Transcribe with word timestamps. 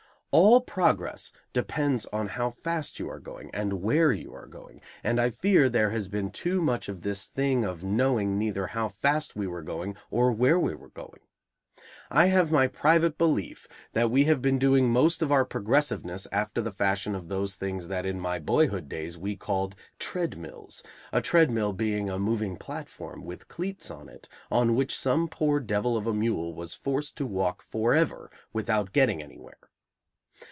All 0.33 0.61
progress 0.61 1.33
depends 1.51 2.05
on 2.13 2.29
how 2.29 2.51
fast 2.51 2.99
you 3.01 3.09
are 3.09 3.19
going, 3.19 3.51
and 3.53 3.81
where 3.81 4.13
you 4.13 4.33
are 4.33 4.45
going, 4.47 4.79
and 5.03 5.19
I 5.19 5.29
fear 5.29 5.67
there 5.67 5.89
has 5.89 6.07
been 6.07 6.31
too 6.31 6.61
much 6.61 6.87
of 6.87 7.01
this 7.01 7.27
thing 7.27 7.65
of 7.65 7.83
knowing 7.83 8.37
neither 8.37 8.67
how 8.67 8.87
fast 8.87 9.35
we 9.35 9.45
were 9.45 9.61
going 9.61 9.97
or 10.09 10.31
where 10.31 10.57
we 10.57 10.73
were 10.73 10.87
going. 10.87 11.19
I 12.09 12.27
have 12.27 12.49
my 12.49 12.67
private 12.67 13.17
belief 13.17 13.67
that 13.91 14.09
we 14.09 14.23
have 14.23 14.41
been 14.41 14.57
doing 14.57 14.89
most 14.89 15.21
of 15.21 15.33
our 15.33 15.43
progressiveness 15.43 16.29
after 16.31 16.61
the 16.61 16.71
fashion 16.71 17.13
of 17.13 17.27
those 17.27 17.55
things 17.55 17.89
that 17.89 18.05
in 18.05 18.17
my 18.17 18.39
boyhood 18.39 18.87
days 18.87 19.17
we 19.17 19.35
called 19.35 19.75
"treadmills," 19.99 20.81
a 21.11 21.19
treadmill 21.19 21.73
being 21.73 22.09
a 22.09 22.17
moving 22.17 22.55
platform, 22.55 23.25
with 23.25 23.49
cleats 23.49 23.91
on 23.91 24.07
it, 24.07 24.29
on 24.49 24.77
which 24.77 24.97
some 24.97 25.27
poor 25.27 25.59
devil 25.59 25.97
of 25.97 26.07
a 26.07 26.13
mule 26.13 26.53
was 26.53 26.73
forced 26.73 27.17
to 27.17 27.25
walk 27.25 27.61
forever 27.69 28.31
without 28.53 28.93
getting 28.93 29.21
anywhere. 29.21 29.57